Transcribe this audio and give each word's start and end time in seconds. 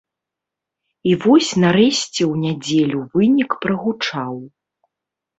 І 1.09 1.11
вось 1.25 1.49
нарэшце 1.63 2.23
ў 2.31 2.35
нядзелю 2.45 3.01
вынік 3.17 3.51
прагучаў. 3.65 4.33